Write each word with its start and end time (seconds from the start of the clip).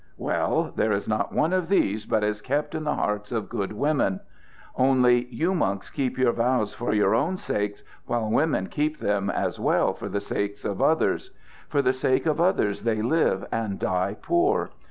Well, 0.17 0.73
there 0.75 0.91
is 0.93 1.07
not 1.07 1.31
one 1.31 1.53
of 1.53 1.69
these 1.69 2.07
but 2.07 2.23
is 2.23 2.41
kept 2.41 2.73
in 2.73 2.85
the 2.85 2.95
hearts 2.95 3.31
of 3.31 3.49
good 3.49 3.71
women. 3.71 4.21
Only, 4.75 5.25
you 5.27 5.53
monks 5.53 5.91
keep 5.91 6.17
your 6.17 6.31
vows 6.31 6.73
for 6.73 6.91
your 6.91 7.13
own 7.13 7.37
sakes, 7.37 7.83
while 8.07 8.27
women 8.27 8.65
keep 8.65 8.97
them 8.97 9.29
as 9.29 9.59
well 9.59 9.93
for 9.93 10.09
the 10.09 10.19
sakes 10.19 10.65
of 10.65 10.81
others. 10.81 11.29
For 11.69 11.83
the 11.83 11.93
sake 11.93 12.25
of 12.25 12.41
others 12.41 12.81
they 12.81 13.03
live 13.03 13.45
and 13.51 13.77
die 13.77 14.17
poor. 14.19 14.71